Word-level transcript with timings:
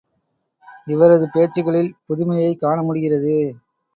இவரது 0.87 1.29
பேச்சுக்களில் 1.33 1.91
புதுமையைக் 2.07 2.59
காண 2.59 2.81
முடிகிறது. 2.81 3.35